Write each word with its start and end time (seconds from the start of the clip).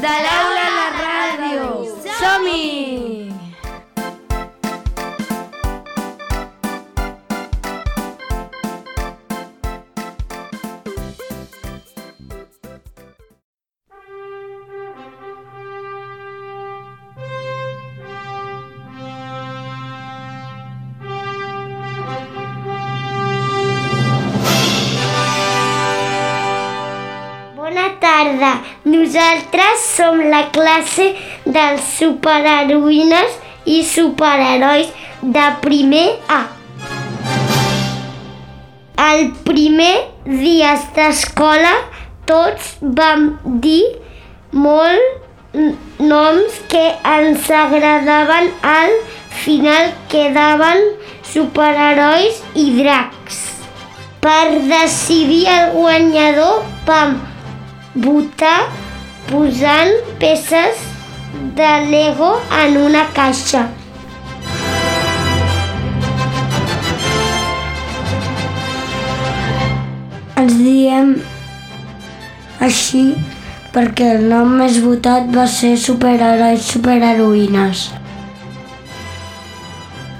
Salam. 0.00 0.49
Tarda. 28.20 28.60
Nosaltres 28.84 29.84
som 29.96 30.20
la 30.20 30.44
classe 30.52 31.10
dels 31.44 31.84
superheroïnes 31.98 33.38
i 33.66 33.82
superherois 33.86 34.90
de 35.22 35.46
primer 35.64 36.06
A. 36.28 36.42
El 39.10 39.30
primer 39.46 39.94
dies 40.26 40.84
d'escola 40.96 41.72
tots 42.28 42.74
vam 42.80 43.30
dir 43.64 43.84
molt 44.52 45.54
noms 45.98 46.60
que 46.70 46.84
ens 47.14 47.48
agradaven. 47.62 48.52
Al 48.62 48.92
final 49.44 49.94
quedaven 50.12 50.84
superherois 51.32 52.42
i 52.54 52.68
dracs. 52.76 53.40
Per 54.20 54.60
decidir 54.68 55.46
el 55.48 55.70
guanyador 55.78 56.60
vam 56.86 57.16
votar 57.94 58.68
posant 59.30 59.90
peces 60.18 60.76
de 61.56 61.90
Lego 61.90 62.40
en 62.62 62.76
una 62.76 63.06
caixa. 63.14 63.68
Ens 70.40 70.54
diem 70.56 71.16
així 72.60 73.04
perquè 73.74 74.14
el 74.16 74.28
nom 74.30 74.54
més 74.60 74.78
votat 74.82 75.28
va 75.34 75.46
ser 75.50 75.76
superherois 75.78 76.70
superheroïnes. 76.70 77.88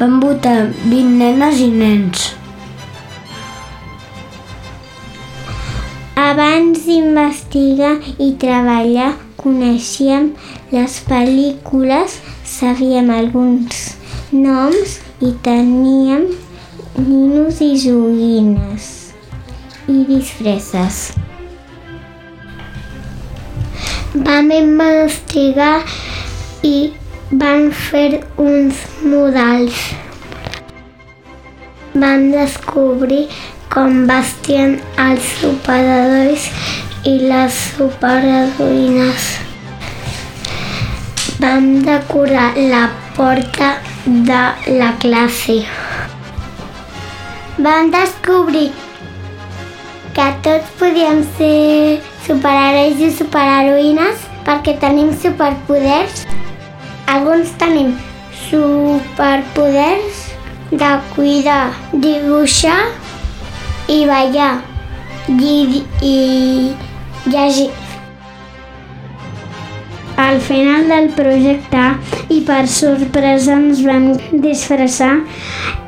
Van 0.00 0.18
votar 0.22 0.58
20 0.88 1.16
nenes 1.20 1.62
i 1.64 1.70
nens. 1.74 2.28
Abans 6.18 6.80
d'investigar 6.82 7.92
i 8.18 8.32
treballar, 8.42 9.12
coneixíem 9.38 10.24
les 10.72 10.96
pel·lícules, 11.06 12.16
sabíem 12.42 13.12
alguns 13.14 13.84
noms 14.34 14.96
i 15.22 15.30
teníem 15.46 16.24
ninos 16.98 17.60
i 17.62 17.68
joguines 17.78 18.88
i 19.86 20.00
disfresses. 20.08 20.98
Vam 24.16 24.50
investigar 24.56 25.84
i 26.66 26.90
van 27.44 27.70
fer 27.84 28.24
uns 28.48 28.82
models. 29.06 29.84
Vam 31.94 32.26
descobrir 32.34 33.28
com 33.72 34.06
vestien 34.08 34.78
els 35.00 35.26
superherois 35.40 36.48
i 37.06 37.14
les 37.28 37.58
superheroïnes. 37.76 39.28
Vam 41.38 41.68
decorar 41.86 42.50
la 42.56 42.88
porta 43.16 43.76
de 44.06 44.42
la 44.80 44.90
classe. 45.02 45.60
Vam 47.58 47.90
descobrir 47.94 48.70
que 50.16 50.28
tots 50.42 50.72
podíem 50.80 51.22
ser 51.36 52.00
superherois 52.26 53.02
i 53.04 53.10
superheroïnes 53.20 54.24
perquè 54.48 54.78
tenim 54.82 55.12
superpoders. 55.22 56.24
Alguns 57.08 57.52
tenim 57.60 57.92
superpoders 58.48 60.24
de 60.70 60.90
cuidar, 61.14 61.70
dibuixar 61.92 62.80
i 63.88 64.04
ballar 64.06 64.54
i, 65.28 65.84
i 66.02 66.16
llegir. 67.26 67.70
Al 70.18 70.40
final 70.40 70.88
del 70.90 71.10
projecte 71.14 71.82
i 72.34 72.40
per 72.46 72.64
sorpresa 72.66 73.54
ens 73.54 73.84
vam 73.86 74.08
disfressar 74.42 75.12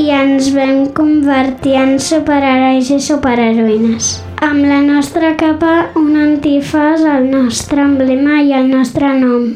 i 0.00 0.08
ens 0.16 0.48
vam 0.54 0.86
convertir 0.96 1.76
en 1.82 1.98
superherois 2.00 2.88
i 2.90 2.98
superheroïnes. 3.04 4.14
Amb 4.44 4.64
la 4.66 4.80
nostra 4.86 5.34
capa, 5.40 5.74
un 6.00 6.16
antifàs, 6.20 7.04
el 7.04 7.28
nostre 7.30 7.84
emblema 7.84 8.40
i 8.42 8.56
el 8.56 8.72
nostre 8.72 9.12
nom. 9.20 9.52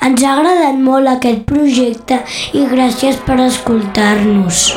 Ens 0.00 0.24
ha 0.24 0.38
agradat 0.38 0.80
molt 0.80 1.10
aquest 1.10 1.44
projecte 1.50 2.22
i 2.56 2.64
gràcies 2.70 3.20
per 3.26 3.42
escoltar-nos. 3.50 4.70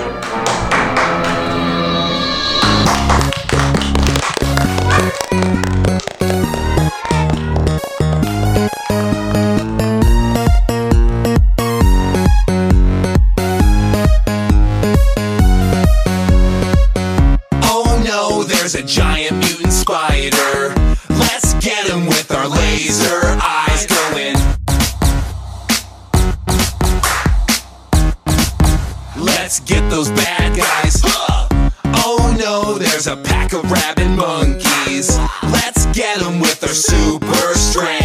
There's 18.45 18.75
a 18.75 18.83
giant 18.83 19.37
mutant 19.37 19.73
spider. 19.73 20.73
Let's 21.09 21.53
get 21.55 21.87
him 21.87 22.05
with 22.05 22.31
our 22.31 22.47
laser 22.47 23.21
eyes 23.41 23.85
going. 23.85 24.35
Let's 29.17 29.59
get 29.61 29.89
those 29.89 30.09
bad 30.11 30.57
guys. 30.57 31.01
Oh 32.05 32.35
no, 32.39 32.77
there's 32.77 33.07
a 33.07 33.17
pack 33.17 33.53
of 33.53 33.69
rabid 33.71 34.09
monkeys. 34.11 35.17
Let's 35.43 35.85
get 35.87 36.19
them 36.19 36.39
with 36.39 36.63
our 36.63 36.69
super 36.69 37.53
strength 37.55 38.02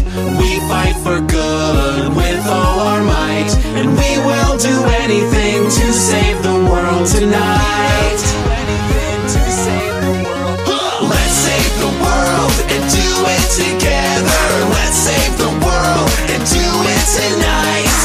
by. 0.00 0.38
We 0.38 0.60
fight 0.68 0.96
for 1.02 1.20
good 1.20 2.16
with 2.16 2.46
all 2.46 2.80
our 2.80 3.02
might. 3.02 3.52
And 3.78 3.90
we 3.90 4.18
will 4.24 4.56
do 4.58 4.84
anything 5.02 5.64
to 5.64 5.92
save 5.92 6.42
the 6.42 6.54
world 6.70 7.06
tonight. 7.06 8.22
Let's 11.04 11.36
save 11.46 11.74
the 11.80 11.92
world 12.00 12.54
and 12.72 12.82
do 12.90 13.10
it 13.36 13.46
together. 13.52 14.44
Let's 14.72 14.96
save 14.96 15.36
the 15.38 15.52
world 15.64 16.10
and 16.32 16.42
do 16.48 16.66
it 16.94 17.04
tonight. 17.18 18.00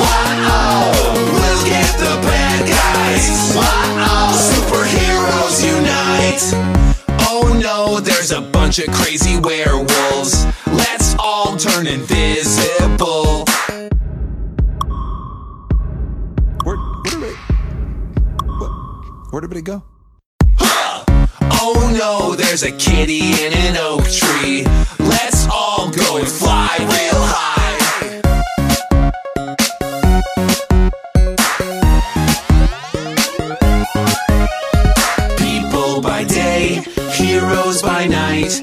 Wow, 0.00 0.92
we'll 1.36 1.64
get 1.66 1.90
the 1.98 2.14
bad 2.24 2.60
guys. 2.66 3.54
Wow, 3.56 4.32
superheroes 4.32 5.60
unite. 5.60 6.44
Oh 7.28 7.58
no, 7.60 8.00
there's 8.00 8.30
a 8.32 8.40
bunch 8.40 8.78
of 8.78 8.90
crazy 8.92 9.38
werewolves. 9.38 10.46
Turn 11.82 11.94
invisible. 11.94 13.44
Where, 16.62 16.76
where 16.76 17.02
did 17.02 17.22
it? 17.24 17.36
What? 18.46 18.70
Where 19.32 19.40
did 19.40 19.56
it 19.56 19.62
go? 19.62 19.82
Oh 20.60 21.96
no, 21.98 22.36
there's 22.36 22.62
a 22.62 22.70
kitty 22.70 23.32
in 23.44 23.52
an 23.52 23.76
oak 23.78 24.04
tree. 24.04 24.64
Let's 25.00 25.48
all 25.48 25.90
go 25.90 26.18
and 26.18 26.28
fly 26.28 26.76
real 26.78 27.20
high. 27.34 27.62
People 35.36 36.00
by 36.00 36.22
day, 36.22 36.84
heroes 37.12 37.82
by 37.82 38.06
night. 38.06 38.62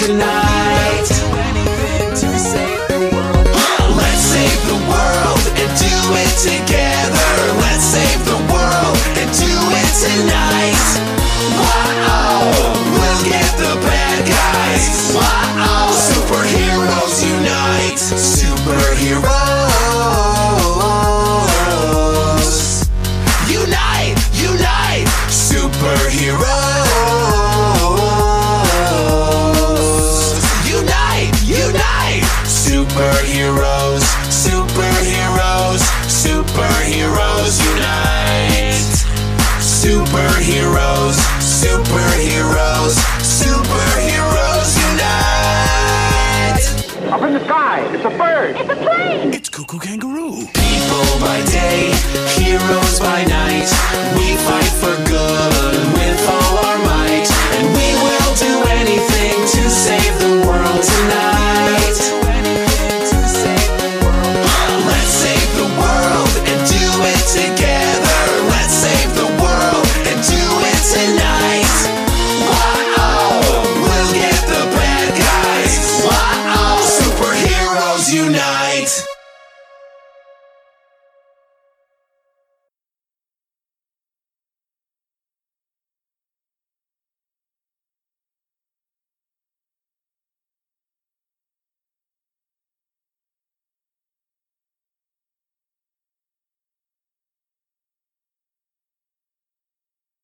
tonight. 0.00 1.08
Let's 4.00 4.24
save 4.32 4.60
the 4.64 4.80
world 4.88 5.44
and 5.60 5.70
do 5.76 5.96
it 6.16 6.34
together. 6.40 7.32
Let's 7.60 7.84
save 7.84 8.24
the 8.24 8.40
world 8.48 8.96
and 9.20 9.28
do 9.36 9.52
it 9.76 9.92
tonight. 10.00 10.80
We'll 12.96 13.22
get 13.28 13.50
the 13.60 13.76
bad 13.84 14.24
guys. 14.24 14.88
Superheroes 16.08 17.20
unite. 17.36 18.00
Superheroes. 18.00 19.20
Unite, 23.50 24.16
unite, 24.32 25.08
superheroes. 25.28 26.59
Superheroes 36.90 37.54
unite. 37.70 38.90
Superheroes, 39.60 41.18
superheroes, 41.38 42.96
superheroes 43.22 44.76
unite. 44.90 46.66
Up 47.12 47.22
in 47.22 47.34
the 47.34 47.44
sky, 47.44 47.88
it's 47.94 48.04
a 48.04 48.10
bird. 48.10 48.56
It's 48.56 48.70
a 48.70 48.76
plane. 48.76 49.32
It's 49.32 49.48
Cuckoo 49.48 49.78
Kangaroo. 49.78 50.46
People 50.52 51.20
by 51.20 51.42
day, 51.46 51.92
heroes 52.34 52.98
by 52.98 53.24
night. 53.24 53.40
We 53.40 53.66
fight 53.66 53.70
for 53.70 53.79